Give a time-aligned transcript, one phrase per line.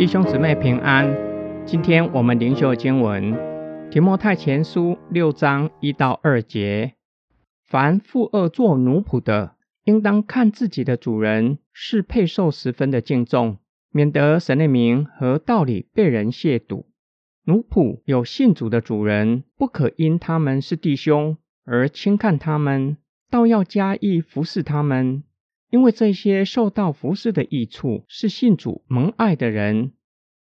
[0.00, 1.14] 弟兄姊妹平安，
[1.66, 3.34] 今天我们灵修经文
[3.90, 6.94] 《提摩太前书》六章一到二节。
[7.66, 13.58] 凡负恶做奴仆的，应当看自己的主人是配受十分的敬重，
[13.92, 16.86] 免得神的名和道理被人亵渎。
[17.44, 21.36] 奴仆有信主的主人，不可因他们是弟兄
[21.72, 22.96] 而轻看他们，
[23.30, 25.22] 倒要加意服侍他们。
[25.70, 29.92] 因为这些受到服侍的益处是信主蒙爱的人，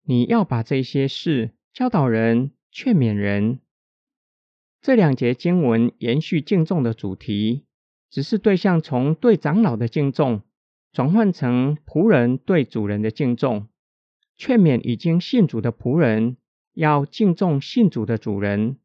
[0.04, 3.58] 你要把这些事教导人、劝勉人。
[4.80, 7.66] 这两节经文延续敬重的主题，
[8.12, 10.44] 只是对象从对长老的敬重
[10.94, 13.68] 转换成仆人对主人的敬重，
[14.38, 16.38] 劝勉已经信主的仆人
[16.76, 18.78] 要敬重信主的主人，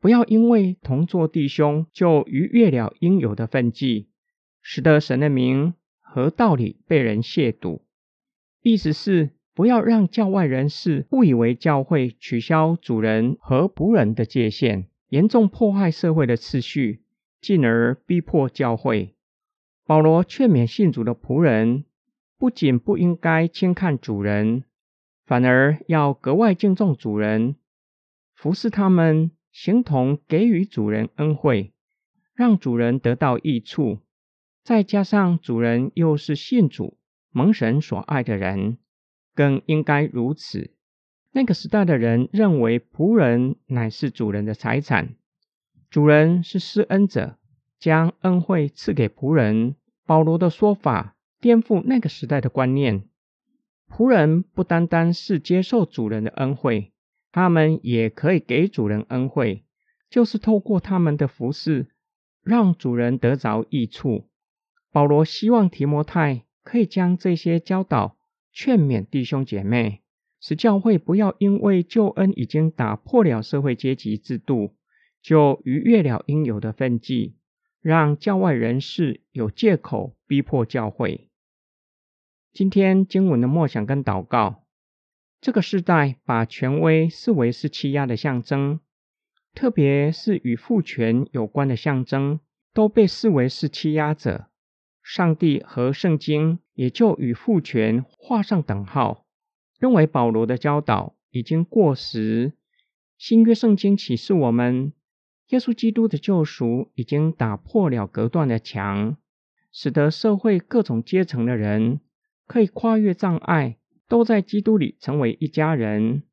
[0.00, 4.08] 不要因为同作弟兄就逾越了应有的分际。
[4.62, 7.80] 使得神的名和道理被人亵渎，
[8.62, 17.02] 意思是不要让教外人士误以为教会取消主人和仆人的界限，严重破坏社会的秩序，
[17.40, 19.14] 进而逼迫教会。
[19.86, 21.84] 保罗劝勉信主的仆人，
[22.38, 24.64] 不仅不应该轻看主人，
[25.24, 27.56] 反而要格外敬重主人，
[28.34, 31.72] 服侍他们，形同给予主人恩惠，
[32.34, 33.98] 让主人得到益处。
[34.62, 36.98] 再加上主人又是信主、
[37.30, 38.78] 蒙神所爱的人，
[39.34, 40.74] 更应该如此。
[41.32, 45.14] 那个时代的人认为仆人乃是主人的财产，
[45.88, 47.38] 主人是施恩者，
[47.78, 49.76] 将恩惠赐给仆人。
[50.04, 53.04] 保罗的说法颠覆那个时代的观念。
[53.88, 56.92] 仆人不单单是接受主人的恩惠，
[57.32, 59.64] 他们也可以给主人恩惠，
[60.08, 61.88] 就是透过他们的服侍，
[62.42, 64.28] 让主人得着益处。
[64.92, 68.16] 保罗希望提摩太可以将这些教导
[68.52, 70.02] 劝勉弟兄姐妹，
[70.40, 74.74] 使教会不要因为救恩已经打破了社会阶级制度，
[75.22, 77.36] 就逾越了应有的分际，
[77.80, 81.28] 让教外人士有借口逼迫教会。
[82.52, 84.59] 今天经文的默想跟祷告，
[85.40, 88.80] 这个时代把权威视为是欺压的象征，
[89.54, 92.40] 特别是与父权有关的象征，
[92.74, 94.48] 都被视为是欺压者。
[95.02, 99.24] 上帝和圣经也就与父权画上等号，
[99.78, 102.52] 认为保罗的教导已经过时。
[103.16, 104.92] 新约圣经启示我们，
[105.48, 109.16] 耶稣基督的救赎已经打破了隔断的墙，
[109.72, 112.00] 使得社会各种阶层的人
[112.46, 113.78] 可以跨越障碍，
[114.10, 116.24] 都在基督里成为一家人。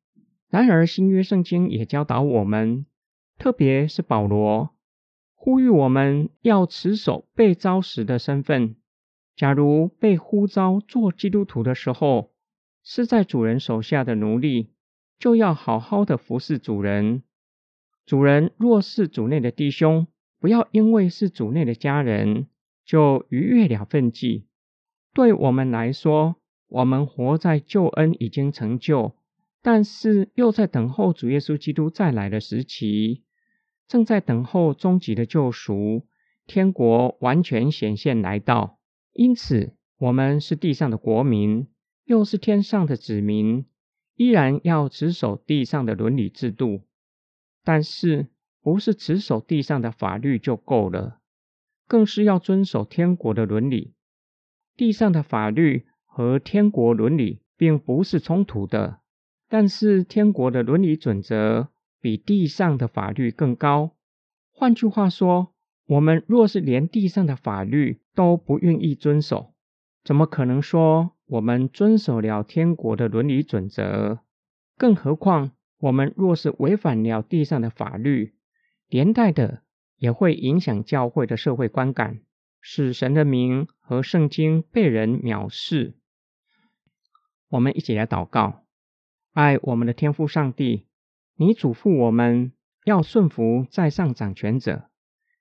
[0.50, 2.84] 然而，新约圣经也教导我们，
[3.38, 4.70] 特别是保罗。
[5.36, 8.74] 呼吁我们要持守被招时的身份。
[9.36, 12.32] 假如被呼召做基督徒的时候
[12.82, 14.72] 是在主人手下的奴隶，
[15.20, 17.22] 就要好好的服侍主人。
[18.04, 20.08] 主人若是主内的弟兄，
[20.40, 22.48] 不要因为是主内的家人
[22.84, 24.48] 就逾越了分际。
[25.14, 26.34] 对我们来说，
[26.68, 29.14] 我们活在救恩已经成就，
[29.62, 33.24] 但是又在等候主耶稣基督再来的时期。
[33.86, 36.06] 正在等候终极的救赎，
[36.46, 38.78] 天国完全显现来到。
[39.14, 41.68] 因此，我们是地上的国民，
[42.04, 43.64] 又是天上的子民，
[44.14, 46.82] 依然要持守地上的伦理制度。
[47.64, 48.26] 但是，
[48.60, 51.20] 不是持守地上的法律就够了，
[51.86, 53.94] 更是要遵守天国的伦理。
[54.76, 55.86] 地上的法律
[56.18, 58.98] 和天国伦理并不是冲突的，
[59.48, 61.68] 但是天国的伦理准则。
[62.00, 63.92] 比地上的法律更高。
[64.50, 65.54] 换句话说，
[65.86, 69.54] 我们若是连地上的法律都不愿意遵守，
[70.02, 74.18] 怎么可能说我们遵守了天国的伦理准则？
[74.76, 78.34] 更何况，我们若是违反了地上的法律，
[78.88, 79.62] 连带的
[79.98, 82.20] 也会影响教会的社会观感，
[82.60, 85.97] 使神的名和圣经被人藐视。
[87.48, 88.64] 我们一起来祷告：
[89.32, 90.86] 爱我们的天父上帝。
[91.36, 92.52] 你嘱咐我们
[92.84, 94.90] 要顺服在上掌权者，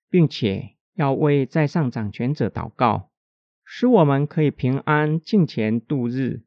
[0.09, 3.09] 并且要为在上掌权者祷告，
[3.65, 6.43] 使我们可以平安敬虔度日。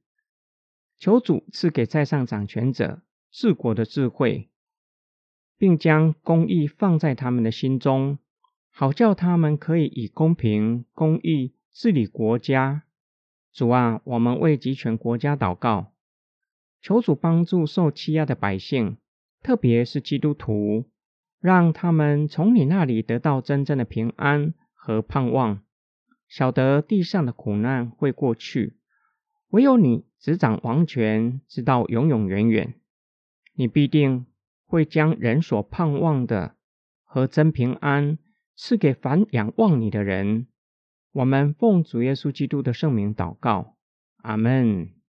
[0.96, 4.50] 求主赐给在上掌权者治国的智慧，
[5.58, 8.18] 并将公义放在他们的心中，
[8.70, 12.84] 好叫他们可以以公平公义治理国家。
[13.52, 15.92] 主啊，我们为集权国家祷告，
[16.80, 18.96] 求主帮助受欺压的百姓。
[19.42, 20.84] 特别是基督徒，
[21.40, 25.62] 让他们从你那里得到真正的平安和盼望，
[26.28, 28.76] 晓得地上的苦难会过去，
[29.48, 32.74] 唯有你执掌王权，直到永永远远。
[33.54, 34.26] 你必定
[34.66, 36.54] 会将人所盼望的
[37.02, 38.18] 和真平安
[38.54, 40.48] 赐给凡仰望你的人。
[41.12, 43.74] 我们奉主耶稣基督的圣名祷告，
[44.18, 44.99] 阿门。